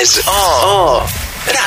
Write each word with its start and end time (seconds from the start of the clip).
Ez 0.00 0.20
a 0.26 1.02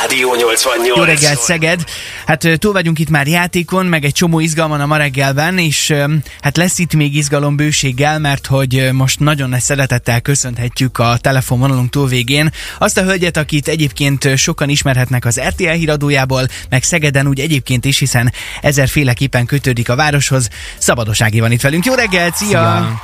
Rádió 0.02 0.36
88. 0.36 0.88
Jó 0.88 1.04
reggelt, 1.04 1.40
Szeged! 1.40 1.84
Hát 2.26 2.48
túl 2.60 2.74
vagyunk 2.74 3.00
itt 3.00 3.10
már 3.10 3.28
játékon, 3.28 3.86
meg 3.86 4.06
egy 4.06 4.14
csomó 4.14 4.40
izgalman 4.40 4.82
a 4.82 4.86
ma 4.86 4.98
reggelben, 4.98 5.58
és 5.58 5.94
hát 6.42 6.58
lesz 6.58 6.80
itt 6.80 6.94
még 6.94 7.16
izgalom 7.16 7.56
bőséggel, 7.56 8.20
mert 8.20 8.48
hogy 8.48 8.90
most 8.92 9.20
nagyon 9.20 9.50
nagy 9.50 9.62
szeretettel 9.62 10.22
köszönhetjük 10.22 10.98
a 10.98 11.18
telefonvonalunk 11.22 11.90
túlvégén 11.90 12.50
azt 12.80 12.98
a 12.98 13.04
hölgyet, 13.04 13.38
akit 13.38 13.68
egyébként 13.68 14.38
sokan 14.38 14.70
ismerhetnek 14.70 15.26
az 15.26 15.42
RTL 15.48 15.70
híradójából, 15.70 16.48
meg 16.70 16.84
Szegeden 16.84 17.28
úgy 17.28 17.40
egyébként 17.40 17.86
is, 17.86 18.00
hiszen 18.00 18.34
ezerféleképpen 18.62 19.46
kötődik 19.46 19.90
a 19.90 19.96
városhoz. 19.96 20.50
Szabadosági 20.78 21.40
van 21.40 21.52
itt 21.52 21.62
velünk. 21.62 21.86
Jó 21.86 21.94
reggelt, 21.94 22.36
szia! 22.36 22.48
szia. 22.48 23.02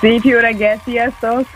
Szép 0.00 0.22
jó 0.24 0.38
reggel, 0.38 0.82
sziasztok! 0.84 1.46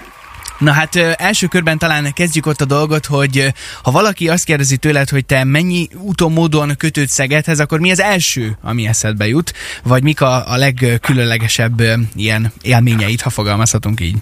Na 0.58 0.72
hát 0.72 0.96
első 0.96 1.46
körben 1.46 1.78
talán 1.78 2.12
kezdjük 2.12 2.46
ott 2.46 2.60
a 2.60 2.64
dolgot, 2.64 3.06
hogy 3.06 3.54
ha 3.82 3.90
valaki 3.90 4.28
azt 4.28 4.44
kérdezi 4.44 4.76
tőled, 4.76 5.08
hogy 5.08 5.26
te 5.26 5.44
mennyi 5.44 5.88
úton, 5.94 6.32
módon 6.32 6.76
kötődsz 6.76 7.12
Szegedhez, 7.12 7.60
akkor 7.60 7.80
mi 7.80 7.90
az 7.90 8.00
első, 8.00 8.58
ami 8.62 8.86
eszedbe 8.86 9.26
jut? 9.28 9.52
Vagy 9.82 10.02
mik 10.02 10.20
a, 10.20 10.52
a 10.52 10.56
legkülönlegesebb 10.56 11.82
ilyen 12.14 12.52
élményeid, 12.62 13.20
ha 13.20 13.30
fogalmazhatunk 13.30 14.00
így? 14.00 14.16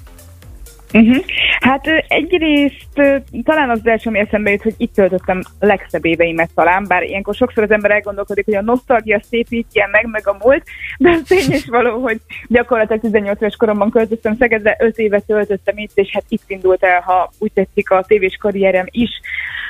Uh-huh. 0.96 1.24
Hát 1.60 1.86
egyrészt 2.08 3.22
talán 3.44 3.70
az 3.70 3.80
első, 3.84 4.08
ami 4.08 4.18
eszembe 4.18 4.50
jut, 4.50 4.62
hogy 4.62 4.74
itt 4.76 4.94
töltöttem 4.94 5.42
legszebb 5.60 6.04
éveimet 6.04 6.50
talán, 6.54 6.84
bár 6.88 7.02
ilyenkor 7.02 7.34
sokszor 7.34 7.62
az 7.62 7.70
ember 7.70 7.90
elgondolkodik, 7.90 8.44
hogy 8.44 8.54
a 8.54 8.62
nosztalgia 8.62 9.20
szépítje 9.22 9.88
meg, 9.90 10.06
meg 10.10 10.28
a 10.28 10.36
múlt, 10.44 10.62
de 10.98 11.10
az 11.10 11.22
tény 11.28 11.52
is 11.52 11.66
való, 11.66 12.02
hogy 12.02 12.20
gyakorlatilag 12.48 13.00
18 13.00 13.40
éves 13.40 13.56
koromban 13.56 13.90
költöztem 13.90 14.36
Szegedre, 14.36 14.76
5 14.78 14.98
évet 14.98 15.26
töltöttem 15.26 15.78
itt, 15.78 15.92
és 15.94 16.10
hát 16.12 16.24
itt 16.28 16.44
indult 16.46 16.84
el, 16.84 17.00
ha 17.00 17.30
úgy 17.38 17.52
tetszik, 17.52 17.90
a 17.90 18.04
tévés 18.06 18.36
karrierem 18.40 18.86
is, 18.90 19.10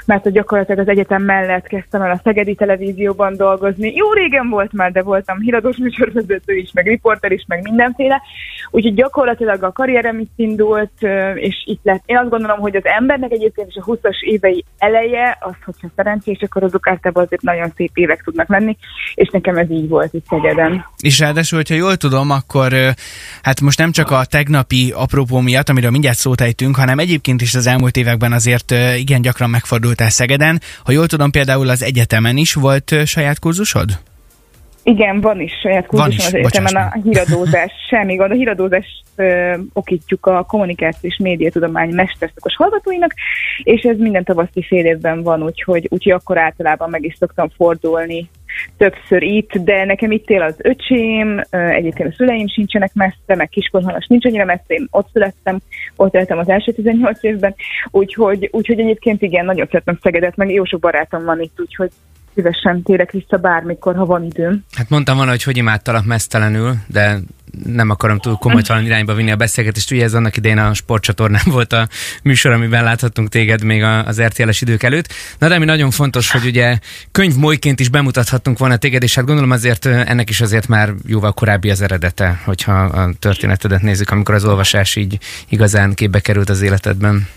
mert 0.07 0.23
hogy 0.23 0.33
gyakorlatilag 0.33 0.81
az 0.81 0.89
egyetem 0.89 1.23
mellett 1.23 1.67
kezdtem 1.67 2.03
el 2.03 2.11
a 2.11 2.21
Szegedi 2.25 2.55
televízióban 2.55 3.37
dolgozni. 3.37 3.95
Jó 3.95 4.13
régen 4.13 4.49
volt 4.49 4.73
már, 4.73 4.93
de 4.93 5.03
voltam 5.03 5.41
híradós 5.41 5.77
műsorvezető 5.77 6.55
is, 6.55 6.71
meg 6.73 6.87
riporter 6.87 7.33
is, 7.33 7.45
meg 7.47 7.63
mindenféle. 7.63 8.23
Úgyhogy 8.71 8.95
gyakorlatilag 8.95 9.63
a 9.63 9.73
karrierem 9.73 10.19
itt 10.19 10.33
indult, 10.37 10.93
és 11.35 11.63
itt 11.65 11.81
lett. 11.83 12.03
Én 12.07 12.17
azt 12.17 12.29
gondolom, 12.29 12.59
hogy 12.59 12.77
az 12.77 12.85
embernek 12.85 13.31
egyébként 13.31 13.69
is 13.69 13.77
a 13.77 13.85
20-as 13.85 14.21
évei 14.21 14.65
eleje, 14.79 15.39
az, 15.41 15.55
hogyha 15.65 15.89
szerencsés, 15.97 16.39
akkor 16.41 16.63
azok 16.63 16.89
általában 16.89 17.25
azért 17.25 17.43
nagyon 17.43 17.73
szép 17.77 17.91
évek 17.95 18.23
tudnak 18.25 18.49
lenni, 18.49 18.77
és 19.15 19.29
nekem 19.33 19.57
ez 19.57 19.71
így 19.71 19.89
volt 19.89 20.15
itt 20.15 20.27
Szegeden. 20.29 20.85
És 21.01 21.19
ráadásul, 21.19 21.59
hogyha 21.59 21.75
jól 21.75 21.97
tudom, 21.97 22.31
akkor 22.31 22.73
hát 23.43 23.61
most 23.61 23.79
nem 23.79 23.93
csak 23.93 24.11
a 24.11 24.25
tegnapi 24.25 24.93
apropó 24.95 25.41
miatt, 25.41 25.69
amiről 25.69 25.91
mindjárt 25.91 26.19
szót 26.19 26.41
ejtünk, 26.41 26.77
hanem 26.77 26.99
egyébként 26.99 27.41
is 27.41 27.55
az 27.55 27.67
elmúlt 27.67 27.97
években 27.97 28.33
azért 28.33 28.75
igen 28.97 29.21
gyakran 29.23 29.51
megfordultál 29.51 30.11
Szegeden. 30.11 30.61
Ha 30.85 30.93
jól 30.93 31.07
tudom, 31.07 31.31
például 31.31 31.69
az 31.69 31.83
egyetemen 31.83 32.37
is 32.37 32.55
volt 32.55 32.95
saját 33.05 33.39
kurzusod? 33.39 33.99
Igen, 34.89 35.21
van 35.21 35.41
is 35.41 35.53
saját 35.63 35.87
kurzusom 35.87 36.27
az 36.27 36.35
egyetemen 36.35 36.77
a 36.77 36.93
híradózás, 37.03 37.73
semmi 37.91 38.15
gond. 38.15 38.31
A 38.31 38.35
híradózást 38.35 39.03
ö, 39.17 39.55
okítjuk 39.73 40.27
a 40.27 40.45
kommunikáció 40.49 41.11
és 41.11 41.17
médiatudomány 41.23 41.95
mesterszakos 41.95 42.57
hallgatóinak, 42.57 43.15
és 43.63 43.83
ez 43.83 43.99
minden 43.99 44.25
tavaszi 44.25 44.63
fél 44.63 44.85
évben 44.85 45.23
van, 45.23 45.43
úgyhogy, 45.43 45.87
úgyhogy 45.91 46.13
akkor 46.13 46.39
általában 46.39 46.91
meg 46.91 47.05
is 47.05 47.15
szoktam 47.19 47.49
fordulni 47.49 48.29
többször 48.77 49.23
itt, 49.23 49.53
de 49.53 49.85
nekem 49.85 50.11
itt 50.11 50.31
él 50.31 50.43
az 50.43 50.55
öcsém, 50.59 51.41
egyébként 51.51 52.09
a 52.09 52.15
szüleim 52.17 52.49
sincsenek 52.49 52.95
messze, 52.95 53.35
meg 53.35 53.49
Kiskorhalas 53.49 54.07
nincs 54.07 54.25
annyira 54.25 54.45
messze, 54.45 54.65
én 54.67 54.87
ott 54.91 55.09
születtem, 55.13 55.59
ott 55.97 56.15
éltem 56.15 56.39
az 56.39 56.49
első 56.49 56.73
18 56.73 57.23
évben, 57.23 57.55
úgyhogy, 57.91 58.49
úgyhogy 58.53 58.81
egyébként 58.81 59.23
igen, 59.23 59.45
nagyon 59.45 59.67
szeretem 59.67 59.99
Szegedet, 60.03 60.37
meg 60.37 60.51
jó 60.51 60.65
sok 60.65 60.81
barátom 60.81 61.25
van 61.25 61.41
itt, 61.41 61.61
úgyhogy 61.61 61.91
szívesen 62.37 62.83
térek 62.83 63.11
vissza 63.11 63.37
bármikor, 63.37 63.97
ha 63.97 64.05
van 64.05 64.25
időm. 64.25 64.65
Hát 64.73 64.89
mondtam 64.89 65.17
volna, 65.17 65.31
hogy 65.31 65.43
hogy 65.43 65.57
imádtalak 65.57 66.05
mesztelenül, 66.05 66.75
de 66.87 67.19
nem 67.65 67.91
akarom 67.91 68.19
túl 68.19 68.37
komolytalan 68.37 68.85
irányba 68.85 69.15
vinni 69.15 69.31
a 69.31 69.37
beszélgetést. 69.37 69.91
Ugye 69.91 70.05
ez 70.05 70.15
annak 70.15 70.37
idején 70.37 70.59
a 70.59 70.75
sportcsatornán 70.75 71.43
volt 71.57 71.73
a 71.73 71.89
műsor, 72.23 72.53
amiben 72.53 72.85
láthattunk 72.85 73.29
téged 73.29 73.65
még 73.65 73.83
az 73.83 74.23
RTL-es 74.23 74.61
idők 74.61 74.83
előtt. 74.83 75.13
Na 75.39 75.49
de 75.49 75.55
ami 75.55 75.65
nagyon 75.65 75.91
fontos, 75.91 76.31
hogy 76.31 76.47
ugye 76.47 76.79
könyvmolyként 77.13 77.81
is 77.81 77.89
bemutathattunk 77.89 78.59
volna 78.59 78.77
téged, 78.77 79.03
és 79.03 79.15
hát 79.15 79.25
gondolom 79.25 79.51
azért 79.51 79.87
ennek 79.87 80.31
is 80.31 80.41
azért 80.41 80.69
már 80.69 80.93
jóval 81.07 81.33
korábbi 81.33 81.71
az 81.71 81.81
eredete, 81.81 82.41
hogyha 82.45 82.73
a 82.73 83.11
történetedet 83.19 83.83
nézzük, 83.83 84.11
amikor 84.11 84.35
az 84.35 84.45
olvasás 84.45 84.97
így 84.97 85.19
igazán 85.49 85.95
képbe 85.95 86.21
került 86.21 86.49
az 86.49 86.63
életedben. 86.63 87.29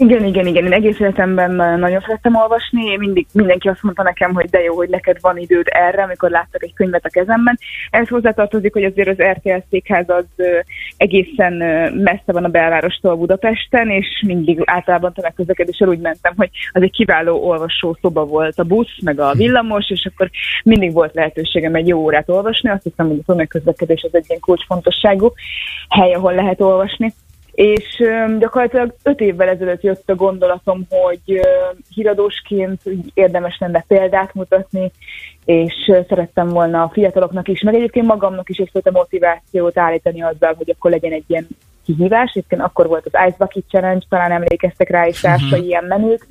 Igen, 0.00 0.24
igen, 0.24 0.46
igen. 0.46 0.64
Én 0.64 0.72
egész 0.72 1.00
életemben 1.00 1.78
nagyon 1.78 2.00
szerettem 2.00 2.36
olvasni. 2.36 2.84
Én 2.84 2.98
mindig, 2.98 3.26
mindenki 3.32 3.68
azt 3.68 3.82
mondta 3.82 4.02
nekem, 4.02 4.34
hogy 4.34 4.48
de 4.50 4.62
jó, 4.62 4.74
hogy 4.74 4.88
neked 4.88 5.16
van 5.20 5.38
időd 5.38 5.66
erre, 5.70 6.02
amikor 6.02 6.30
láttak 6.30 6.62
egy 6.62 6.74
könyvet 6.74 7.04
a 7.04 7.08
kezemben. 7.08 7.58
Ez 7.90 8.08
hozzátartozik, 8.08 8.72
hogy 8.72 8.84
azért 8.84 9.08
az 9.08 9.24
RTL 9.24 9.56
székház 9.70 10.08
az 10.08 10.24
egészen 10.96 11.52
messze 11.94 12.32
van 12.32 12.44
a 12.44 12.48
belvárostól 12.48 13.16
Budapesten, 13.16 13.90
és 13.90 14.06
mindig 14.26 14.62
általában 14.64 15.12
tömegközlekedéssel 15.12 15.88
úgy 15.88 16.00
mentem, 16.00 16.32
hogy 16.36 16.50
az 16.72 16.82
egy 16.82 16.92
kiváló 16.92 17.48
olvasó 17.48 17.96
szoba 18.00 18.24
volt 18.24 18.58
a 18.58 18.64
busz, 18.64 19.00
meg 19.02 19.20
a 19.20 19.32
villamos, 19.32 19.90
és 19.90 20.08
akkor 20.12 20.30
mindig 20.64 20.92
volt 20.92 21.14
lehetőségem 21.14 21.74
egy 21.74 21.88
jó 21.88 21.98
órát 21.98 22.28
olvasni. 22.28 22.68
Azt 22.68 22.82
hiszem, 22.82 23.08
hogy 23.08 23.18
a 23.20 23.24
tömegközlekedés 23.26 24.02
az 24.02 24.14
egy 24.14 24.24
ilyen 24.28 24.40
kulcsfontosságú 24.40 25.32
hely, 25.88 26.12
ahol 26.12 26.34
lehet 26.34 26.60
olvasni. 26.60 27.14
És 27.52 28.02
gyakorlatilag 28.38 28.94
öt 29.02 29.20
évvel 29.20 29.48
ezelőtt 29.48 29.82
jött 29.82 30.10
a 30.10 30.14
gondolatom, 30.14 30.86
hogy 30.88 31.40
híradósként 31.94 32.80
érdemes 33.14 33.58
lenne 33.58 33.84
példát 33.88 34.34
mutatni, 34.34 34.90
és 35.44 35.92
szerettem 36.08 36.48
volna 36.48 36.82
a 36.82 36.90
fiataloknak 36.92 37.48
is, 37.48 37.62
meg 37.62 37.74
egyébként 37.74 38.06
magamnak 38.06 38.48
is 38.48 38.58
egyfajta 38.58 38.90
motivációt 38.90 39.78
állítani 39.78 40.22
azzal, 40.22 40.54
hogy 40.54 40.70
akkor 40.70 40.90
legyen 40.90 41.12
egy 41.12 41.24
ilyen 41.26 41.46
kihívás. 41.84 42.30
Egyébként 42.30 42.62
akkor 42.62 42.86
volt 42.86 43.06
az 43.10 43.20
Ice 43.28 43.36
Bucket 43.38 43.64
Challenge, 43.68 44.04
talán 44.08 44.32
emlékeztek 44.32 44.88
rá, 44.88 45.06
és 45.06 45.20
társai 45.20 45.64
ilyen 45.64 45.84
menők. 45.84 46.26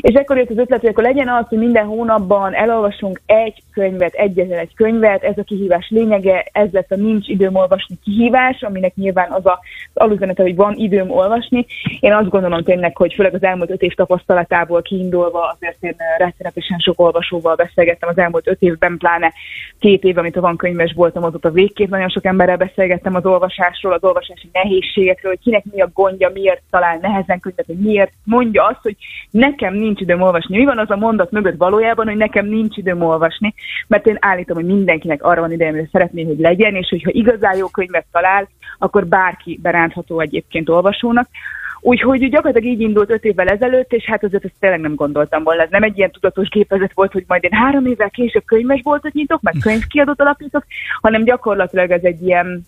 És 0.00 0.14
ekkor 0.14 0.36
jött 0.36 0.50
az 0.50 0.58
ötlet, 0.58 0.80
hogy 0.80 0.88
akkor 0.88 1.04
legyen 1.04 1.28
az, 1.28 1.44
hogy 1.48 1.58
minden 1.58 1.86
hónapban 1.86 2.54
elolvasunk 2.54 3.20
egy 3.26 3.62
könyvet, 3.72 4.14
egyetlen 4.14 4.58
egy 4.58 4.74
könyvet, 4.74 5.22
ez 5.22 5.38
a 5.38 5.42
kihívás 5.42 5.88
lényege, 5.90 6.46
ez 6.52 6.68
lett 6.72 6.90
a 6.90 6.96
nincs 6.96 7.28
időm 7.28 7.54
olvasni 7.54 7.98
kihívás, 8.04 8.62
aminek 8.62 8.94
nyilván 8.94 9.30
az 9.30 9.46
a, 9.46 9.58
az 9.92 10.02
alüzenete, 10.02 10.42
hogy 10.42 10.56
van 10.56 10.74
időm 10.76 11.10
olvasni. 11.10 11.66
Én 12.00 12.12
azt 12.12 12.28
gondolom 12.28 12.62
tényleg, 12.62 12.96
hogy 12.96 13.14
főleg 13.14 13.34
az 13.34 13.42
elmúlt 13.42 13.70
öt 13.70 13.82
év 13.82 13.94
tapasztalatából 13.94 14.82
kiindulva 14.82 15.56
azért 15.58 15.76
én 15.80 15.96
rettenetesen 16.18 16.78
sok 16.78 17.00
olvasóval 17.00 17.54
beszélgettem 17.54 18.08
az 18.08 18.18
elmúlt 18.18 18.46
öt 18.54 18.62
évben, 18.62 18.96
pláne 18.98 19.32
két 19.78 20.04
év, 20.04 20.18
amit 20.18 20.36
a 20.36 20.40
van 20.40 20.56
könyves 20.56 20.92
voltam, 20.96 21.24
azóta 21.24 21.50
végképp 21.50 21.90
nagyon 21.90 22.08
sok 22.08 22.24
emberrel 22.24 22.56
beszélgettem 22.56 23.14
az 23.14 23.26
olvasásról, 23.26 23.92
az 23.92 24.04
olvasási 24.04 24.48
nehézségekről, 24.52 25.32
hogy 25.32 25.42
kinek 25.42 25.64
mi 25.72 25.80
a 25.80 25.90
gondja, 25.94 26.30
miért 26.34 26.62
talál 26.70 26.98
nehezen 27.02 27.40
könyvet, 27.40 27.66
hogy 27.66 27.78
miért 27.78 28.12
mondja 28.24 28.64
azt, 28.64 28.82
hogy 28.82 28.96
nekem 29.30 29.74
nincs 29.74 30.00
időm 30.00 30.20
olvasni. 30.20 30.58
Mi 30.58 30.64
van 30.64 30.78
az 30.78 30.90
a 30.90 30.96
mondat 30.96 31.30
mögött 31.30 31.56
valójában, 31.56 32.06
hogy 32.06 32.16
nekem 32.16 32.46
nincs 32.46 32.76
időm 32.76 33.02
olvasni, 33.02 33.54
mert 33.86 34.06
én 34.06 34.16
állítom, 34.20 34.56
hogy 34.56 34.66
mindenkinek 34.66 35.22
arra 35.22 35.40
van 35.40 35.52
ideje, 35.52 35.70
hogy 35.70 35.88
szeretné, 35.92 36.24
hogy 36.24 36.38
legyen, 36.38 36.74
és 36.74 36.88
hogyha 36.88 37.10
igazán 37.12 37.56
jó 37.56 37.68
könyvet 37.68 38.06
talál, 38.12 38.48
akkor 38.78 39.06
bárki 39.06 39.58
berántható 39.62 40.20
egyébként 40.20 40.68
olvasónak. 40.68 41.28
Úgyhogy 41.86 42.30
gyakorlatilag 42.30 42.74
így 42.74 42.80
indult 42.80 43.10
öt 43.10 43.24
évvel 43.24 43.46
ezelőtt, 43.46 43.92
és 43.92 44.04
hát 44.04 44.24
azért 44.24 44.44
ezt 44.44 44.54
tényleg 44.60 44.80
nem 44.80 44.94
gondoltam 44.94 45.42
volna. 45.42 45.62
Ez 45.62 45.70
nem 45.70 45.82
egy 45.82 45.98
ilyen 45.98 46.10
tudatos 46.10 46.48
gépezet 46.48 46.92
volt, 46.94 47.12
hogy 47.12 47.24
majd 47.26 47.44
én 47.44 47.52
három 47.52 47.86
évvel 47.86 48.10
később 48.10 48.44
könyvesboltot 48.44 49.12
nyitok, 49.12 49.40
meg 49.40 49.54
könyvkiadót 49.60 50.20
alapítok, 50.20 50.64
hanem 51.00 51.24
gyakorlatilag 51.24 51.90
ez 51.90 52.02
egy 52.02 52.22
ilyen 52.22 52.66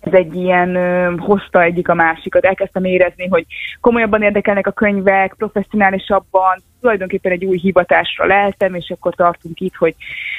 ez 0.00 0.12
egy 0.12 0.34
ilyen 0.34 0.74
ö, 0.74 1.16
hozta 1.16 1.62
egyik 1.62 1.88
a 1.88 1.94
másikat. 1.94 2.44
Elkezdtem 2.44 2.84
érezni, 2.84 3.26
hogy 3.28 3.46
komolyabban 3.80 4.22
érdekelnek 4.22 4.66
a 4.66 4.72
könyvek, 4.72 5.34
professzionálisabban, 5.36 6.62
tulajdonképpen 6.80 7.32
egy 7.32 7.44
új 7.44 7.58
hivatásra 7.58 8.26
leltem, 8.26 8.74
és 8.74 8.90
akkor 8.90 9.14
tartunk 9.14 9.60
itt, 9.60 9.74
hogy 9.74 9.94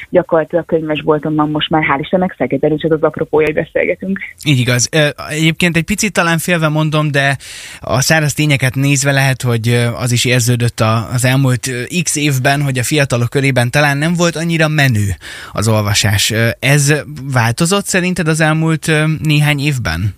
gyakorlatilag 0.09 0.65
könyvesboltomban 0.65 1.49
most 1.49 1.69
már 1.69 1.83
hál' 1.83 1.99
Istennek 1.99 2.35
Szegeden, 2.37 2.71
úgyhogy 2.71 2.91
az 2.91 3.03
apropója, 3.03 3.45
hogy 3.45 3.55
beszélgetünk. 3.55 4.19
Így 4.43 4.59
igaz. 4.59 4.89
Egyébként 5.29 5.75
egy 5.75 5.83
picit 5.83 6.13
talán 6.13 6.37
félve 6.37 6.67
mondom, 6.67 7.11
de 7.11 7.37
a 7.79 8.01
száraz 8.01 8.33
tényeket 8.33 8.75
nézve 8.75 9.11
lehet, 9.11 9.41
hogy 9.41 9.67
az 9.95 10.11
is 10.11 10.25
érződött 10.25 10.79
az 11.13 11.25
elmúlt 11.25 11.69
x 12.03 12.15
évben, 12.15 12.61
hogy 12.61 12.77
a 12.77 12.83
fiatalok 12.83 13.29
körében 13.29 13.71
talán 13.71 13.97
nem 13.97 14.13
volt 14.13 14.35
annyira 14.35 14.67
menő 14.67 15.07
az 15.51 15.67
olvasás. 15.67 16.33
Ez 16.59 17.03
változott 17.33 17.85
szerinted 17.85 18.27
az 18.27 18.41
elmúlt 18.41 18.91
néhány 19.23 19.59
évben? 19.59 20.17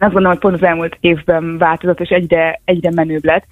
azt 0.00 0.12
gondolom, 0.12 0.30
hogy 0.30 0.50
pont 0.50 0.54
az 0.54 0.68
elmúlt 0.68 0.96
évben 1.00 1.58
változott, 1.58 2.00
és 2.00 2.08
egyre, 2.08 2.60
egyre 2.64 2.90
menőbb 2.90 3.24
lett. 3.24 3.44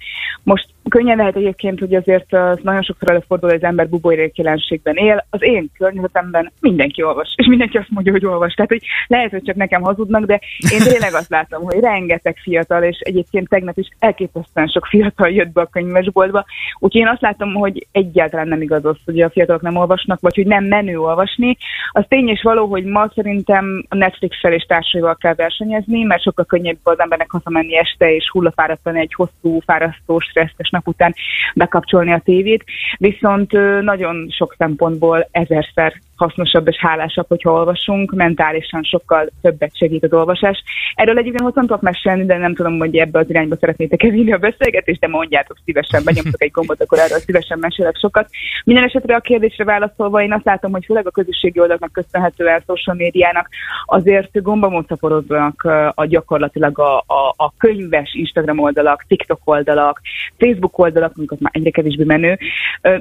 Most 0.43 0.67
Könnyen 0.89 1.17
lehet 1.17 1.35
egyébként, 1.35 1.79
hogy 1.79 1.95
azért 1.95 2.33
az 2.33 2.59
nagyon 2.61 2.81
sokszor 2.81 3.09
előfordul, 3.09 3.49
hogy 3.49 3.57
az 3.57 3.69
ember 3.69 3.89
bubolyrék 3.89 4.37
jelenségben 4.37 4.95
él. 4.95 5.25
Az 5.29 5.43
én 5.43 5.69
környezetemben 5.77 6.51
mindenki 6.61 7.03
olvas, 7.03 7.33
és 7.35 7.47
mindenki 7.47 7.77
azt 7.77 7.89
mondja, 7.89 8.11
hogy 8.11 8.25
olvas. 8.25 8.53
Tehát, 8.53 8.71
hogy 8.71 8.81
lehet, 9.07 9.31
hogy 9.31 9.43
csak 9.43 9.55
nekem 9.55 9.81
hazudnak, 9.81 10.25
de 10.25 10.39
én 10.73 10.79
tényleg 10.79 11.13
azt 11.13 11.29
látom, 11.29 11.63
hogy 11.63 11.79
rengeteg 11.79 12.37
fiatal, 12.37 12.83
és 12.83 12.99
egyébként 12.99 13.49
tegnap 13.49 13.77
is 13.77 13.87
elképesztően 13.99 14.67
sok 14.67 14.85
fiatal 14.85 15.29
jött 15.29 15.51
be 15.51 15.61
a 15.61 15.65
könyvesboltba. 15.65 16.45
Úgyhogy 16.79 17.01
én 17.01 17.07
azt 17.07 17.21
látom, 17.21 17.53
hogy 17.53 17.87
egyáltalán 17.91 18.47
nem 18.47 18.61
igaz 18.61 18.85
az, 18.85 18.97
hogy 19.05 19.21
a 19.21 19.29
fiatalok 19.29 19.61
nem 19.61 19.75
olvasnak, 19.75 20.19
vagy 20.19 20.35
hogy 20.35 20.47
nem 20.47 20.63
menő 20.63 20.99
olvasni. 20.99 21.57
Az 21.91 22.05
tény 22.07 22.27
és 22.27 22.41
való, 22.41 22.65
hogy 22.65 22.83
ma 22.83 23.11
szerintem 23.15 23.85
a 23.89 23.95
Netflix-fel 23.95 24.53
és 24.53 24.63
társaival 24.63 25.15
kell 25.15 25.33
versenyezni, 25.33 26.03
mert 26.03 26.21
sokkal 26.21 26.45
könnyebb 26.45 26.77
az 26.83 26.99
embernek 26.99 27.31
hazamenni 27.31 27.77
este, 27.77 28.13
és 28.13 28.29
hullafáradtan 28.31 28.95
egy 28.95 29.13
hosszú, 29.13 29.59
fárasztó, 29.65 30.19
stresszes 30.19 30.68
nap 30.69 30.87
után 30.87 31.15
bekapcsolni 31.55 32.11
a 32.11 32.21
tévét, 32.23 32.63
viszont 32.97 33.51
nagyon 33.81 34.27
sok 34.29 34.55
szempontból 34.57 35.27
ezerszer 35.31 35.93
hasznosabb 36.19 36.67
és 36.67 36.77
hálásabb, 36.77 37.25
hogyha 37.27 37.51
olvasunk, 37.51 38.11
mentálisan 38.11 38.83
sokkal 38.83 39.29
többet 39.41 39.77
segít 39.77 40.03
az 40.03 40.13
olvasás. 40.13 40.63
Erről 40.95 41.17
egyébként 41.17 41.43
hosszan 41.43 41.65
tudok 41.65 41.81
mesélni, 41.81 42.25
de 42.25 42.37
nem 42.37 42.55
tudom, 42.55 42.77
hogy 42.77 42.97
ebbe 42.97 43.19
az 43.19 43.29
irányba 43.29 43.55
szeretnétek 43.59 44.01
vinni 44.01 44.31
a 44.31 44.37
beszélgetést, 44.37 44.99
de 44.99 45.07
mondjátok 45.07 45.57
szívesen, 45.65 46.01
benyomtok 46.03 46.43
egy 46.43 46.51
gombot, 46.51 46.81
akkor 46.81 46.99
erről 46.99 47.19
szívesen 47.19 47.59
mesélek 47.59 47.97
sokat. 47.97 48.29
Minden 48.63 48.83
esetre 48.83 49.15
a 49.15 49.19
kérdésre 49.19 49.63
válaszolva 49.63 50.23
én 50.23 50.33
azt 50.33 50.45
látom, 50.45 50.71
hogy 50.71 50.85
főleg 50.85 51.07
a 51.07 51.11
közösségi 51.11 51.59
oldalnak 51.59 51.91
köszönhetően, 51.91 52.63
social 52.65 52.95
médiának 52.95 53.47
azért 53.85 54.41
gombamon 54.41 54.85
szaporoznak 54.87 55.67
a 55.95 56.05
gyakorlatilag 56.05 56.79
a, 56.79 56.97
a, 56.97 57.33
a 57.37 57.53
könyves 57.57 58.13
Instagram 58.13 58.59
oldalak, 58.59 59.05
TikTok 59.07 59.41
oldalak, 59.43 60.01
Facebook 60.37 60.77
oldalak, 60.77 61.13
amikor 61.15 61.37
már 61.41 61.51
egyre 61.55 61.69
kevésbé 61.69 62.03
menő. 62.03 62.37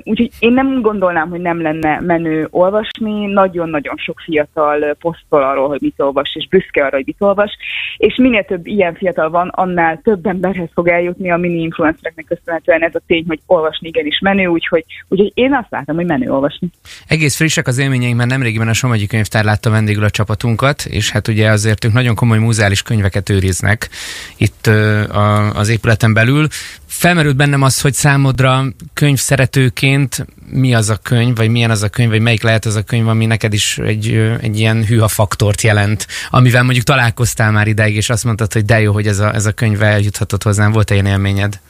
Úgyhogy 0.05 0.31
én 0.39 0.53
nem 0.53 0.81
gondolnám, 0.81 1.29
hogy 1.29 1.41
nem 1.41 1.63
lenne 1.63 2.01
menő 2.01 2.49
olvasni, 2.51 3.08
olvasni, 3.09 3.33
nagyon-nagyon 3.33 3.97
sok 3.97 4.21
fiatal 4.21 4.97
posztol 5.01 5.43
arról, 5.43 5.69
hogy 5.69 5.81
mit 5.81 5.95
olvas, 5.97 6.35
és 6.35 6.49
büszke 6.49 6.85
arra, 6.85 6.97
hogy 6.97 7.07
mit 7.07 7.17
olvas, 7.19 7.51
és 7.97 8.17
minél 8.17 8.45
több 8.45 8.67
ilyen 8.67 8.95
fiatal 8.95 9.31
van, 9.31 9.49
annál 9.49 10.01
több 10.05 10.27
emberhez 10.27 10.69
fog 10.75 10.89
eljutni 10.89 11.31
a 11.31 11.37
mini 11.37 11.61
influencereknek 11.61 12.25
köszönhetően 12.25 12.83
ez 12.83 12.95
a 12.95 13.01
tény, 13.07 13.25
hogy 13.27 13.41
olvasni 13.47 13.89
igenis 13.89 14.19
menő, 14.21 14.47
úgyhogy, 14.47 14.85
úgyhogy 15.09 15.31
én 15.35 15.55
azt 15.55 15.71
látom, 15.71 15.97
hogy 15.97 16.07
menő 16.07 16.31
olvasni. 16.31 16.69
Egész 17.07 17.37
frissek 17.37 17.67
az 17.67 17.79
élményeink, 17.79 18.17
mert 18.17 18.31
nemrégiben 18.31 18.69
a 18.69 18.73
Somogyi 18.73 19.07
Könyvtár 19.07 19.45
látta 19.45 19.71
vendégül 19.71 20.05
a 20.05 20.11
csapatunkat, 20.11 20.85
és 20.85 21.11
hát 21.11 21.29
ugye 21.29 21.51
azért 21.51 21.85
ők 21.85 21.93
nagyon 21.93 22.15
komoly 22.15 22.39
múzeális 22.39 22.83
könyveket 22.83 23.29
őriznek 23.29 23.89
itt 24.37 24.67
a, 24.67 25.51
az 25.55 25.69
épületen 25.69 26.13
belül. 26.13 26.47
Felmerült 26.89 27.37
bennem 27.37 27.63
az, 27.63 27.81
hogy 27.81 27.93
számodra 27.93 28.65
könyv 28.95 29.19
szeretőként 29.19 30.27
mi 30.51 30.75
az 30.75 30.91
a 30.91 30.97
könyv, 30.97 31.37
vagy 31.37 31.49
milyen 31.49 31.71
az 31.71 31.83
a 31.83 31.89
könyv, 31.89 32.11
vagy 32.11 32.21
melyik 32.21 32.43
lehet 32.43 32.65
az 32.65 32.75
a 32.75 32.83
könyv, 32.83 33.09
ami 33.09 33.27
neked 33.27 33.53
is 33.53 33.79
egy, 33.79 34.37
egy 34.41 34.59
ilyen 34.59 34.85
hűha 34.85 35.09
faktort 35.09 35.63
jelent, 35.63 36.07
amivel 36.31 36.63
mondjuk 36.63 36.85
találkoztál 36.85 37.51
már 37.51 37.67
ideig, 37.67 37.97
és 37.97 38.11
azt 38.11 38.25
mondtad, 38.25 38.53
hogy 38.53 38.65
de 38.65 38.81
jó, 38.81 38.93
hogy 38.93 39.07
ez 39.07 39.19
a, 39.19 39.35
ez 39.35 39.47
a 39.47 39.53
könyv 39.53 39.83
eljuthatott 39.83 40.43
hozzám. 40.43 40.73
Volt-e 40.73 40.95
ilyen 40.95 41.07
élményed? 41.07 41.61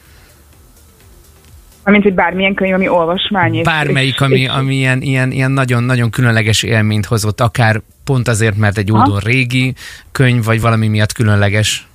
Mint 1.84 2.02
hogy 2.02 2.14
bármilyen 2.14 2.54
könyv, 2.54 2.74
ami 2.74 2.88
olvasmány. 2.88 3.54
És, 3.54 3.64
Bármelyik, 3.64 4.20
ami, 4.20 4.46
ami 4.46 4.74
ilyen, 4.74 5.02
ilyen, 5.02 5.30
ilyen 5.30 5.50
nagyon, 5.50 5.82
nagyon 5.82 6.10
különleges 6.10 6.62
élményt 6.62 7.06
hozott, 7.06 7.40
akár 7.40 7.82
pont 8.04 8.28
azért, 8.28 8.56
mert 8.56 8.78
egy 8.78 8.92
ódon 8.92 9.18
régi 9.18 9.74
könyv, 10.12 10.44
vagy 10.44 10.60
valami 10.60 10.88
miatt 10.88 11.12
különleges. 11.12 11.87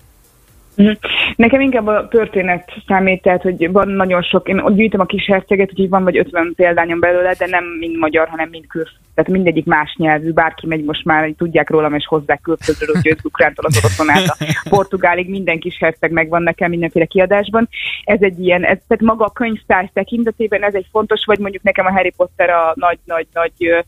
Mhm. 0.76 0.92
Nekem 1.36 1.62
inkább 1.62 1.88
a 1.88 2.08
történet 2.08 2.72
számít, 2.88 3.22
tehát 3.22 3.42
hogy 3.42 3.72
van 3.72 3.88
nagyon 3.88 4.22
sok, 4.22 4.48
én 4.48 4.60
ott 4.60 4.76
gyűjtöm 4.76 5.00
a 5.00 5.06
kis 5.06 5.26
herceget, 5.26 5.70
úgyhogy 5.70 5.90
van 5.90 6.04
vagy 6.04 6.18
50 6.18 6.54
példányom 6.56 7.00
belőle, 7.00 7.34
de 7.38 7.48
nem 7.48 7.64
mind 7.80 7.98
magyar, 7.98 8.28
hanem 8.28 8.50
mind 8.50 8.68
kül. 8.68 8.86
Tehát 9.16 9.32
mindegyik 9.32 9.66
más 9.66 9.96
nyelvű, 9.98 10.32
bárki 10.32 10.68
megy 10.68 10.84
most 10.84 11.06
már, 11.06 11.24
hogy 11.24 11.36
tudják 11.36 11.70
rólam, 11.70 11.94
és 11.94 12.06
hozzák 12.06 12.42
külföldről, 12.42 12.96
hogy 13.02 13.18
ukrántól 13.24 13.66
az 13.66 13.78
oroszon 13.78 14.10
át 14.10 14.26
a 14.28 14.68
portugálig, 14.70 15.30
minden 15.30 15.60
kis 15.60 15.78
herceg 15.80 16.12
megvan 16.12 16.44
nekem 16.44 16.70
mindenféle 16.70 17.06
kiadásban. 17.06 17.70
Ez 18.04 18.22
egy 18.22 18.40
ilyen, 18.40 18.64
ez, 18.64 18.78
tehát 18.88 19.04
maga 19.04 19.26
a 19.26 19.32
könyvtár 19.32 19.90
tekintetében 19.94 20.64
ez 20.64 20.74
egy 20.74 20.88
fontos, 20.92 21.26
vagy 21.26 21.40
mondjuk 21.40 21.64
nekem 21.64 21.86
a 21.86 21.92
Harry 21.92 22.14
Potter 22.18 22.50
a 22.50 22.74
nagy-nagy-nagy 22.76 23.84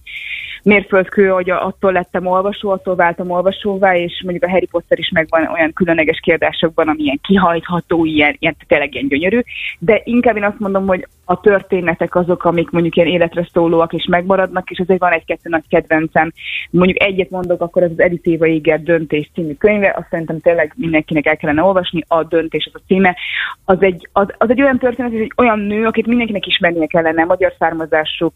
mérföldkő, 0.66 1.28
hogy 1.28 1.50
attól 1.50 1.92
lettem 1.92 2.26
olvasó, 2.26 2.70
attól 2.70 2.96
váltam 2.96 3.30
olvasóvá, 3.30 3.96
és 3.96 4.22
mondjuk 4.24 4.44
a 4.44 4.50
Harry 4.50 4.66
Potter 4.66 5.00
is 5.00 5.10
megvan 5.10 5.48
olyan 5.48 5.74
különleges 5.74 6.20
kiadásokban, 6.20 6.88
ami 6.88 7.04
ilyen 7.04 7.20
kihajtható, 7.22 8.06
ilyen, 8.06 8.36
ilyen 8.40 8.56
tényleg 8.68 8.94
ilyen 8.94 9.08
gyönyörű, 9.08 9.40
de 9.80 10.02
inkább 10.04 10.36
én 10.36 10.44
azt 10.44 10.60
mondom, 10.60 10.88
hogy 10.88 11.08
a 11.26 11.40
történetek 11.40 12.16
azok, 12.16 12.44
amik 12.44 12.70
mondjuk 12.70 12.96
ilyen 12.96 13.08
életre 13.08 13.48
szólóak 13.54 13.94
és 13.94 14.06
megmaradnak, 14.10 14.70
és 14.70 14.78
ezért 14.78 15.00
van 15.00 15.12
egy-kettő 15.12 15.50
nagy 15.50 15.68
kedvencem. 15.70 16.32
Mondjuk 16.70 17.02
egyet 17.02 17.30
mondok, 17.30 17.62
akkor 17.62 17.84
ez 17.84 17.92
az 17.92 18.00
Edith 18.00 18.28
Éva 18.28 18.46
Iger 18.46 18.84
Döntés 18.84 19.30
című 19.34 19.54
könyve, 19.54 19.94
azt 19.98 20.08
szerintem 20.10 20.40
tényleg 20.40 20.74
mindenkinek 20.76 21.26
el 21.26 21.38
kellene 21.38 21.64
olvasni, 21.64 22.04
a 22.08 22.24
Döntés 22.24 22.70
az 22.74 22.82
a 22.82 22.86
címe. 22.88 23.18
Az 23.66 23.78
egy, 23.80 24.10
az, 24.12 24.28
az 24.38 24.50
egy 24.50 24.62
olyan 24.62 24.78
történet, 24.78 25.12
hogy 25.12 25.22
egy 25.22 25.34
olyan 25.38 25.60
nő, 25.60 25.86
akit 25.86 26.08
mindenkinek 26.08 26.46
ismernie 26.46 26.86
kellene, 26.86 27.24
magyar 27.24 27.54
származású, 27.60 28.32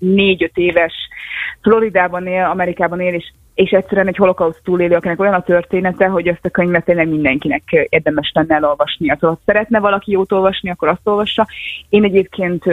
94-5 0.00 0.50
éves, 0.54 0.94
Floridában 1.62 2.26
él, 2.26 2.44
Amerikában 2.44 3.00
él, 3.00 3.14
és 3.14 3.32
és 3.58 3.70
egyszerűen 3.70 4.06
egy 4.06 4.16
holokauszt 4.16 4.60
túlélő, 4.64 4.94
akinek 4.94 5.20
olyan 5.20 5.34
a 5.34 5.42
története, 5.42 6.06
hogy 6.06 6.28
ezt 6.28 6.44
a 6.44 6.50
könyvet 6.50 6.84
tényleg 6.84 7.08
mindenkinek 7.08 7.62
érdemes 7.88 8.30
lenne 8.34 8.54
elolvasni. 8.54 9.08
Ha 9.08 9.38
szeretne 9.44 9.80
valaki 9.80 10.10
jót 10.10 10.32
olvasni, 10.32 10.70
akkor 10.70 10.88
azt 10.88 11.00
olvassa. 11.04 11.46
Én 11.88 12.04
egyébként 12.04 12.66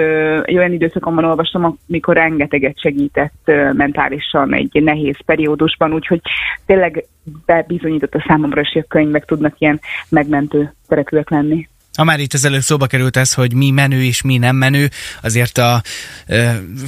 egy 0.44 0.58
olyan 0.58 0.72
időszakomban 0.72 1.24
olvastam, 1.24 1.78
amikor 1.90 2.16
rengeteget 2.16 2.80
segített 2.80 3.52
mentálisan 3.74 4.54
egy 4.54 4.84
nehéz 4.84 5.18
periódusban, 5.26 5.94
úgyhogy 5.94 6.22
tényleg 6.66 7.06
bebizonyította 7.46 8.24
számomra 8.28 8.62
hogy 8.74 8.82
a 8.82 8.88
könyvek 8.88 9.26
tudnak 9.26 9.60
ilyen 9.60 9.80
megmentő 10.10 10.74
szerepűek 10.88 11.30
lenni. 11.30 11.68
Ha 11.96 12.04
már 12.04 12.20
itt 12.20 12.34
az 12.34 12.46
előbb 12.46 12.62
szóba 12.62 12.88
került 12.88 13.18
ez, 13.18 13.34
hogy 13.34 13.54
mi 13.54 13.70
menő 13.72 14.04
és 14.04 14.22
mi 14.22 14.38
nem 14.38 14.56
menő, 14.56 14.90
azért 15.22 15.58
a 15.58 15.84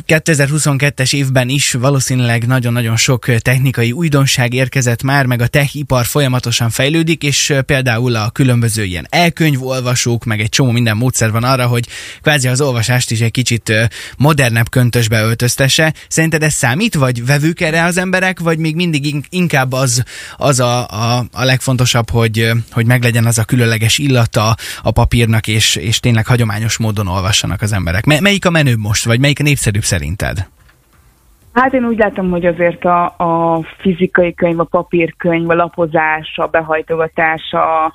2022-es 0.07 1.13
évben 1.13 1.49
is 1.49 1.71
valószínűleg 1.71 2.47
nagyon-nagyon 2.47 2.97
sok 2.97 3.25
technikai 3.25 3.91
újdonság 3.91 4.53
érkezett 4.53 5.03
már, 5.03 5.25
meg 5.25 5.41
a 5.41 5.47
techipar 5.47 6.05
folyamatosan 6.05 6.69
fejlődik, 6.69 7.23
és 7.23 7.53
például 7.65 8.15
a 8.15 8.29
különböző 8.29 8.83
ilyen 8.83 9.07
elkönyvolvasók, 9.09 10.25
meg 10.25 10.39
egy 10.39 10.49
csomó 10.49 10.71
minden 10.71 10.97
módszer 10.97 11.31
van 11.31 11.43
arra, 11.43 11.67
hogy 11.67 11.87
kvázi 12.21 12.47
az 12.47 12.61
olvasást 12.61 13.11
is 13.11 13.19
egy 13.19 13.31
kicsit 13.31 13.73
modernebb 14.17 14.69
köntösbe 14.69 15.21
öltöztesse. 15.21 15.93
Szerinted 16.07 16.43
ez 16.43 16.53
számít, 16.53 16.95
vagy 16.95 17.25
vevők 17.25 17.61
erre 17.61 17.83
az 17.83 17.97
emberek, 17.97 18.39
vagy 18.39 18.57
még 18.57 18.75
mindig 18.75 19.25
inkább 19.29 19.71
az, 19.71 20.03
az 20.37 20.59
a, 20.59 20.87
a, 20.87 21.25
a 21.31 21.43
legfontosabb, 21.43 22.09
hogy, 22.09 22.51
hogy 22.71 22.85
meglegyen 22.85 23.25
az 23.25 23.37
a 23.37 23.43
különleges 23.43 23.97
illata 23.97 24.55
a 24.81 24.91
papírnak, 25.01 25.47
és, 25.47 25.75
és 25.75 25.99
tényleg 25.99 26.25
hagyományos 26.25 26.77
módon 26.77 27.07
olvassanak 27.07 27.61
az 27.61 27.73
emberek. 27.73 28.05
Melyik 28.05 28.45
a 28.45 28.49
menőbb 28.49 28.79
most, 28.79 29.05
vagy 29.05 29.19
melyik 29.19 29.39
a 29.39 29.43
népszerűbb 29.43 29.83
szerinted? 29.93 30.37
Hát 31.53 31.73
én 31.73 31.85
úgy 31.85 31.97
látom, 31.97 32.29
hogy 32.29 32.45
azért 32.45 32.85
a, 32.85 33.03
a 33.05 33.61
fizikai 33.77 34.33
könyv, 34.33 34.59
a 34.59 34.63
papírkönyv, 34.63 35.49
a 35.49 35.53
lapozás, 35.53 36.37
a 36.37 36.47
behajtogatás, 36.47 37.51
a 37.51 37.93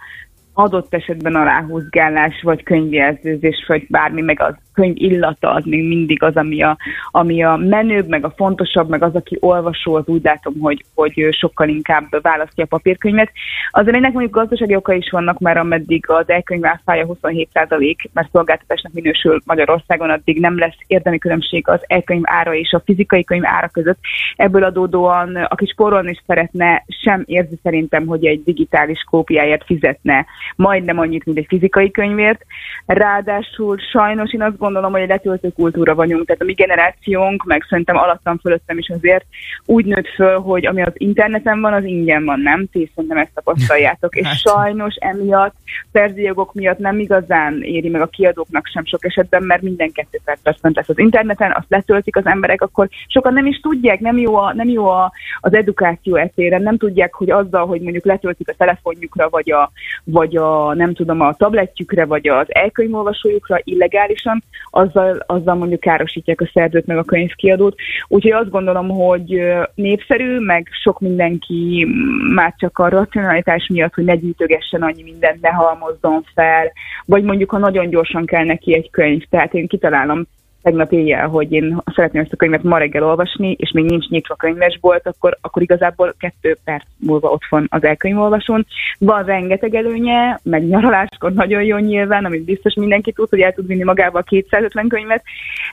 adott 0.55 0.95
esetben 0.95 1.35
a 1.35 1.45
ráhúzgálás, 1.45 2.41
vagy 2.43 2.63
könyvjelzőzés, 2.63 3.65
vagy 3.67 3.87
bármi, 3.89 4.21
meg 4.21 4.41
az 4.41 4.55
könyv 4.73 4.95
illata 4.97 5.51
az 5.51 5.65
még 5.65 5.89
mindig 5.89 6.23
az, 6.23 6.37
ami 6.37 6.63
a, 6.63 6.77
ami 7.11 7.43
a 7.43 7.57
menőbb, 7.57 8.09
meg 8.09 8.25
a 8.25 8.33
fontosabb, 8.37 8.89
meg 8.89 9.03
az, 9.03 9.15
aki 9.15 9.37
olvasó, 9.41 9.95
az 9.95 10.07
úgy 10.07 10.23
látom, 10.23 10.55
hogy, 10.61 10.85
hogy 10.95 11.29
sokkal 11.31 11.69
inkább 11.69 12.23
választja 12.23 12.65
a 12.65 12.67
papírkönyvet. 12.67 13.31
Azért 13.71 13.97
ennek 13.97 14.13
mondjuk 14.13 14.35
gazdasági 14.35 14.75
oka 14.75 14.93
is 14.93 15.11
vannak, 15.11 15.39
mert 15.39 15.59
ameddig 15.59 16.11
az 16.11 16.29
elkönyv 16.29 16.65
áfája 16.67 17.07
27% 17.07 17.97
mert 18.13 18.31
szolgáltatásnak 18.33 18.93
minősül 18.93 19.41
Magyarországon, 19.45 20.11
addig 20.11 20.41
nem 20.41 20.59
lesz 20.59 20.77
érdemi 20.87 21.19
különbség 21.19 21.69
az 21.69 21.81
elkönyv 21.87 22.23
ára 22.25 22.55
és 22.55 22.73
a 22.73 22.83
fizikai 22.85 23.25
könyv 23.25 23.47
ára 23.47 23.69
között. 23.69 23.99
Ebből 24.37 24.65
adódóan, 24.65 25.37
aki 25.37 25.67
spórolni 25.67 26.11
is 26.11 26.23
szeretne, 26.27 26.85
sem 27.03 27.23
érzi 27.27 27.59
szerintem, 27.63 28.07
hogy 28.07 28.27
egy 28.27 28.43
digitális 28.43 29.05
kópiáért 29.11 29.65
fizetne 29.65 30.27
majdnem 30.57 30.99
annyit, 30.99 31.25
mint 31.25 31.39
egy 31.39 31.47
fizikai 31.49 31.91
könyvért. 31.91 32.45
Ráadásul 32.87 33.79
sajnos 33.79 34.33
én 34.33 34.43
azt 34.43 34.59
gondolom, 34.63 34.93
hogy 34.93 35.01
egy 35.01 35.09
letöltő 35.09 35.49
kultúra 35.49 35.95
vagyunk, 35.95 36.27
tehát 36.27 36.43
a 36.43 36.45
mi 36.45 36.53
generációnk, 36.53 37.45
meg 37.45 37.67
szerintem 37.69 37.97
alattam 37.97 38.39
fölöttem 38.39 38.79
is 38.79 38.89
azért 38.89 39.25
úgy 39.65 39.85
nőtt 39.85 40.09
föl, 40.09 40.39
hogy 40.39 40.67
ami 40.67 40.83
az 40.83 40.93
interneten 40.95 41.61
van, 41.61 41.73
az 41.73 41.85
ingyen 41.85 42.25
van, 42.25 42.41
nem? 42.41 42.67
Ti 42.73 42.91
szerintem 42.95 43.19
ezt 43.19 43.31
tapasztaljátok. 43.35 44.17
És 44.17 44.27
Hát. 44.33 44.39
sajnos 44.39 44.95
emiatt 44.95 45.55
szerzőjogok 45.93 46.55
miatt 46.55 46.79
nem 46.79 46.99
igazán 46.99 47.63
éri 47.63 47.89
meg 47.89 48.01
a 48.01 48.07
kiadóknak 48.07 48.67
sem 48.67 48.85
sok 48.85 49.05
esetben, 49.05 49.43
mert 49.43 49.63
minden 49.63 49.93
kettő 49.93 50.19
perc 50.25 50.61
fönt 50.61 50.77
lesz 50.77 50.89
az 50.89 50.99
interneten, 50.99 51.53
azt 51.57 51.67
letöltik 51.69 52.17
az 52.17 52.27
emberek, 52.27 52.63
akkor 52.63 52.89
sokan 53.07 53.33
nem 53.33 53.47
is 53.47 53.61
tudják, 53.61 54.01
nem 54.01 54.19
jó, 54.19 54.37
a, 54.37 54.53
nem 54.55 54.69
jó 54.69 54.87
a, 54.87 55.13
az 55.41 55.55
edukáció 55.55 56.17
etéren, 56.17 56.63
nem 56.63 56.77
tudják, 56.79 57.15
hogy 57.15 57.31
azzal, 57.31 57.67
hogy 57.67 57.81
mondjuk 57.81 58.05
letöltik 58.05 58.49
a 58.49 58.55
telefonjukra, 58.57 59.29
vagy 59.29 59.51
a, 59.51 59.71
vagy 60.05 60.37
a 60.37 60.75
nem 60.75 60.95
tudom, 60.95 61.21
a 61.21 61.35
tabletjükre, 61.35 62.05
vagy 62.05 62.29
az 62.29 62.47
elkönyvolvasójukra 62.49 63.61
illegálisan, 63.65 64.43
azzal, 64.71 65.25
azzal 65.27 65.55
mondjuk 65.55 65.81
károsítják 65.81 66.41
a 66.41 66.51
szerzőt, 66.55 66.87
meg 66.87 66.99
a 66.99 67.05
könyvkiadót. 67.05 67.75
Úgyhogy 68.09 68.33
azt 68.33 68.51
gondolom, 68.51 68.89
hogy 68.89 69.43
népszerű, 69.75 70.39
meg 70.39 70.69
sok 70.83 71.01
mindenki 71.01 71.87
már 72.35 72.55
csak 72.57 72.79
a 72.79 72.89
racionalitás 72.89 73.67
miatt, 73.73 73.95
hogy 73.95 74.05
ne 74.05 74.17
gyűjtögessen 74.17 74.83
annyi 74.83 75.03
mindent, 75.03 75.41
ne 75.41 75.51
halmozzon 75.51 76.25
fel, 76.35 76.73
vagy 77.05 77.23
mondjuk, 77.23 77.51
ha 77.51 77.59
nagyon 77.59 77.89
gyorsan 77.89 78.25
kell 78.25 78.45
neki 78.45 78.75
egy 78.75 78.91
könyv. 78.91 79.23
Tehát 79.31 79.55
én 79.55 79.67
kitalálom 79.67 80.27
tegnap 80.63 80.93
éjjel, 80.93 81.29
hogy 81.29 81.53
én 81.53 81.83
szeretném 81.95 82.23
ezt 82.23 82.33
a 82.33 82.37
könyvet 82.37 82.63
ma 82.63 82.79
reggel 82.79 83.05
olvasni, 83.05 83.57
és 83.59 83.71
még 83.71 83.85
nincs 83.85 84.09
nyitva 84.09 84.35
könyvesbolt, 84.35 85.07
akkor, 85.07 85.37
akkor 85.41 85.63
igazából 85.63 86.15
kettő 86.19 86.57
perc 86.65 86.85
múlva 86.97 87.31
ott 87.31 87.47
van 87.51 87.67
az 87.71 87.85
elkönyvolvasón. 87.85 88.67
Van 88.99 89.25
rengeteg 89.25 89.75
előnye, 89.75 90.41
meg 90.43 90.67
nyaraláskor 90.67 91.33
nagyon 91.33 91.63
jó 91.63 91.77
nyilván, 91.77 92.25
amit 92.25 92.45
biztos 92.45 92.75
mindenki 92.75 93.13
tud, 93.13 93.29
hogy 93.29 93.41
el 93.41 93.53
tud 93.53 93.67
vinni 93.67 93.83
magával 93.83 94.23
250 94.23 94.89
könyvet, 94.89 95.23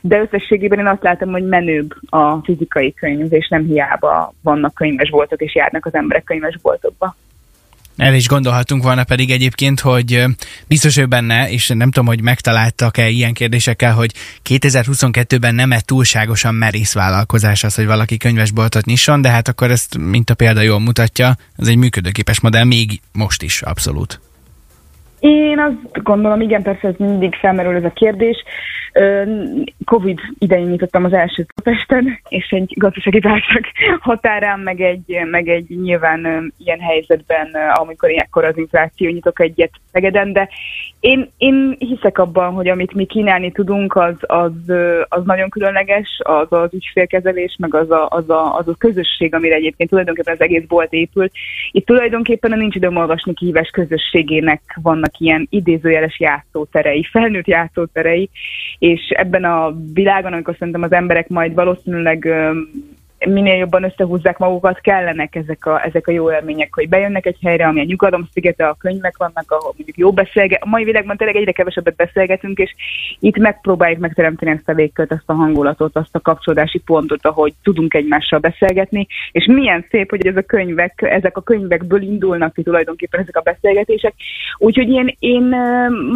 de 0.02 0.20
összességében 0.20 0.78
én 0.78 0.86
azt 0.86 1.02
látom, 1.02 1.30
hogy 1.30 1.46
menőbb 1.46 1.94
a 2.08 2.36
fizikai 2.44 2.94
könyv, 2.94 3.32
és 3.32 3.48
nem 3.48 3.64
hiába 3.64 4.32
vannak 4.42 4.74
könyvesboltok, 4.74 5.40
és 5.40 5.54
járnak 5.54 5.86
az 5.86 5.94
emberek 5.94 6.24
könyvesboltokba. 6.24 7.14
El 7.96 8.14
is 8.14 8.28
gondolhatunk 8.28 8.82
volna 8.82 9.04
pedig 9.04 9.30
egyébként, 9.30 9.80
hogy 9.80 10.24
biztos 10.68 10.96
ő 10.96 11.06
benne, 11.06 11.50
és 11.50 11.68
nem 11.68 11.90
tudom, 11.90 12.06
hogy 12.06 12.22
megtaláltak-e 12.22 13.08
ilyen 13.08 13.32
kérdésekkel, 13.32 13.92
hogy 13.92 14.12
2022-ben 14.48 15.54
nem 15.54 15.72
egy 15.72 15.84
túlságosan 15.84 16.54
merész 16.54 16.94
vállalkozás 16.94 17.64
az, 17.64 17.74
hogy 17.74 17.86
valaki 17.86 18.16
könyvesboltot 18.16 18.84
nyisson, 18.84 19.22
de 19.22 19.28
hát 19.28 19.48
akkor 19.48 19.70
ezt, 19.70 19.98
mint 19.98 20.30
a 20.30 20.34
példa 20.34 20.60
jól 20.60 20.80
mutatja, 20.80 21.34
ez 21.56 21.68
egy 21.68 21.76
működőképes 21.76 22.40
modell, 22.40 22.64
még 22.64 23.00
most 23.12 23.42
is 23.42 23.62
abszolút. 23.62 24.20
Én 25.20 25.58
azt 25.58 26.02
gondolom, 26.02 26.40
igen, 26.40 26.62
persze 26.62 26.88
ez 26.88 26.94
mindig 26.98 27.34
felmerül 27.34 27.76
ez 27.76 27.84
a 27.84 27.92
kérdés. 27.94 28.36
Covid 29.84 30.18
idején 30.38 30.66
nyitottam 30.66 31.04
az 31.04 31.12
első 31.12 31.46
Pesten, 31.62 32.20
és 32.28 32.48
egy 32.50 32.74
gazdasági 32.76 33.20
válság 33.20 33.64
határán, 34.00 34.60
meg 34.60 34.80
egy, 34.80 35.18
meg 35.30 35.48
egy 35.48 35.80
nyilván 35.82 36.52
ilyen 36.58 36.80
helyzetben, 36.80 37.48
amikor 37.74 38.10
ilyenkor 38.10 38.44
az 38.44 38.58
infláció 38.58 39.10
nyitok 39.10 39.40
egyet 39.40 39.70
Szegeden, 39.92 40.32
de 40.32 40.48
én, 41.00 41.30
én 41.36 41.76
hiszek 41.78 42.18
abban, 42.18 42.52
hogy 42.52 42.68
amit 42.68 42.94
mi 42.94 43.04
kínálni 43.04 43.52
tudunk, 43.52 43.96
az, 43.96 44.14
az, 44.20 44.52
az 45.08 45.24
nagyon 45.24 45.48
különleges, 45.48 46.08
az 46.22 46.46
az 46.52 46.74
ügyfélkezelés, 46.74 47.56
meg 47.58 47.74
az 47.74 47.90
a, 47.90 48.08
az, 48.08 48.30
a, 48.30 48.56
az 48.56 48.68
a 48.68 48.74
közösség, 48.78 49.34
amire 49.34 49.54
egyébként 49.54 49.90
tulajdonképpen 49.90 50.34
az 50.34 50.40
egész 50.40 50.64
bolt 50.68 50.92
épült. 50.92 51.32
Itt 51.70 51.86
tulajdonképpen 51.86 52.52
a 52.52 52.56
nincs 52.56 52.74
időm 52.74 52.96
olvasni 52.96 53.34
kihívás 53.34 53.68
közösségének 53.68 54.62
vannak 54.82 55.18
ilyen 55.18 55.46
idézőjeles 55.50 56.20
játszóterei, 56.20 57.06
felnőtt 57.10 57.46
játszóterei, 57.46 58.30
és 58.80 59.08
ebben 59.08 59.44
a 59.44 59.74
világon, 59.92 60.32
amikor 60.32 60.54
szerintem 60.58 60.82
az 60.82 60.92
emberek 60.92 61.28
majd 61.28 61.54
valószínűleg 61.54 62.28
minél 63.26 63.54
jobban 63.54 63.84
összehúzzák 63.84 64.38
magukat, 64.38 64.80
kellenek 64.80 65.34
ezek 65.34 65.66
a, 65.66 65.84
ezek 65.84 66.06
a 66.06 66.10
jó 66.10 66.32
élmények, 66.32 66.74
hogy 66.74 66.88
bejönnek 66.88 67.26
egy 67.26 67.38
helyre, 67.42 67.66
ami 67.66 67.80
a 67.80 67.84
nyugalom 67.84 68.28
szigete, 68.32 68.66
a 68.66 68.76
könyvek 68.78 69.16
vannak, 69.16 69.44
ahol 69.46 69.72
mondjuk 69.76 69.96
jó 69.96 70.12
beszélget. 70.12 70.62
A 70.62 70.68
mai 70.68 70.84
világban 70.84 71.16
tényleg 71.16 71.36
egyre 71.36 71.52
kevesebbet 71.52 71.96
beszélgetünk, 71.96 72.58
és 72.58 72.74
itt 73.20 73.38
megpróbáljuk 73.38 74.00
megteremteni 74.00 74.50
ezt 74.50 74.68
a 74.68 74.72
légkört, 74.72 75.12
azt 75.12 75.22
a 75.26 75.32
hangulatot, 75.32 75.96
azt 75.96 76.14
a 76.14 76.20
kapcsolódási 76.20 76.78
pontot, 76.78 77.26
ahogy 77.26 77.52
tudunk 77.62 77.94
egymással 77.94 78.38
beszélgetni, 78.38 79.06
és 79.32 79.46
milyen 79.46 79.86
szép, 79.90 80.10
hogy 80.10 80.26
ez 80.26 80.36
a 80.36 80.42
könyvek, 80.42 81.02
ezek 81.02 81.36
a 81.36 81.40
könyvekből 81.42 82.02
indulnak 82.02 82.54
ki 82.54 82.62
tulajdonképpen 82.62 83.20
ezek 83.20 83.36
a 83.36 83.40
beszélgetések. 83.40 84.14
Úgyhogy 84.58 84.88
én, 84.88 85.16
én 85.18 85.42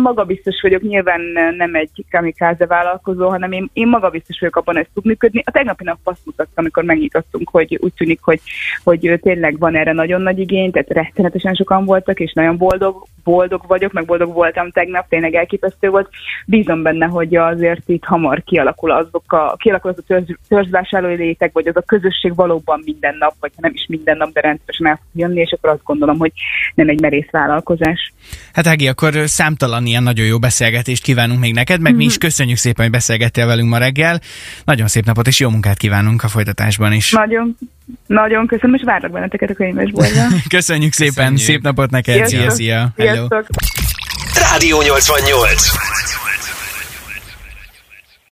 magabiztos 0.02 0.60
vagyok, 0.62 0.82
nyilván 0.82 1.20
nem 1.56 1.74
egy 1.74 2.04
kamikáze 2.10 2.66
vállalkozó, 2.66 3.28
hanem 3.28 3.52
én, 3.52 3.70
én 3.72 3.88
magabiztos 3.88 4.40
vagyok 4.40 4.56
abban, 4.56 4.74
hogy 4.74 4.84
ez 4.84 4.90
tud 4.94 5.04
működni. 5.04 5.42
A 5.44 5.50
tegnapi 5.50 5.84
nap 5.84 5.98
azt 6.04 6.24
mutatta, 6.24 6.50
amikor 6.54 6.84
megnyitottunk, 6.94 7.48
hogy 7.50 7.78
úgy 7.80 7.92
tűnik, 7.92 8.20
hogy, 8.22 8.40
hogy 8.84 9.18
tényleg 9.22 9.58
van 9.58 9.76
erre 9.76 9.92
nagyon 9.92 10.22
nagy 10.22 10.38
igény, 10.38 10.70
tehát 10.70 10.88
rettenetesen 10.88 11.54
sokan 11.54 11.84
voltak, 11.84 12.20
és 12.20 12.32
nagyon 12.32 12.56
boldog, 12.56 13.06
boldog 13.24 13.64
vagyok, 13.66 13.92
meg 13.92 14.04
boldog 14.04 14.32
voltam 14.32 14.70
tegnap, 14.70 15.08
tényleg 15.08 15.34
elképesztő 15.34 15.88
volt. 15.88 16.08
Bízom 16.46 16.82
benne, 16.82 17.06
hogy 17.06 17.36
azért 17.36 17.82
itt 17.86 18.04
hamar 18.04 18.42
kialakul 18.44 18.90
azok 18.90 19.32
a, 19.32 19.56
kialakul 19.56 19.90
az 19.90 19.98
a 19.98 20.02
törzs, 20.06 20.30
törzsvásárlói 20.48 21.14
réteg, 21.14 21.50
vagy 21.52 21.66
az 21.66 21.76
a 21.76 21.80
közösség 21.80 22.34
valóban 22.34 22.82
minden 22.84 23.16
nap, 23.18 23.34
vagy 23.40 23.52
ha 23.54 23.60
nem 23.60 23.72
is 23.74 23.86
minden 23.88 24.16
nap, 24.16 24.32
de 24.32 24.40
rendszeresen 24.40 24.86
el 24.86 24.96
fog 24.96 25.20
jönni, 25.20 25.40
és 25.40 25.52
akkor 25.52 25.70
azt 25.70 25.84
gondolom, 25.84 26.18
hogy 26.18 26.32
nem 26.74 26.88
egy 26.88 27.00
merész 27.00 27.30
vállalkozás. 27.30 28.12
Hát 28.52 28.66
Ági, 28.66 28.88
akkor 28.88 29.12
számtalan 29.24 29.86
ilyen 29.86 30.02
nagyon 30.02 30.26
jó 30.26 30.38
beszélgetést 30.38 31.02
kívánunk 31.02 31.40
még 31.40 31.54
neked, 31.54 31.80
meg 31.80 31.96
mi 31.96 32.04
is 32.04 32.18
köszönjük 32.18 32.56
szépen, 32.56 32.84
hogy 32.84 32.92
beszélgettél 32.92 33.46
velünk 33.46 33.68
ma 33.68 33.78
reggel. 33.78 34.20
Nagyon 34.64 34.86
szép 34.86 35.04
napot 35.04 35.26
és 35.26 35.40
jó 35.40 35.48
munkát 35.48 35.76
kívánunk 35.76 36.22
a 36.22 36.28
folytatásban 36.28 36.83
is. 36.92 37.12
Nagyon, 37.12 37.56
nagyon 38.06 38.46
köszönöm, 38.46 38.74
és 38.74 38.82
várlak 38.84 39.10
benneteket 39.10 39.50
a 39.50 39.54
könyvesboltba. 39.54 40.20
Köszönjük 40.48 40.92
szépen, 40.92 41.14
Köszönjük. 41.14 41.40
szép 41.40 41.62
napot 41.62 41.90
neked, 41.90 42.26
szia, 42.26 42.50
szia. 42.50 42.88
Hello. 42.96 43.26
Rádió 44.50 44.82
88. 44.82 45.70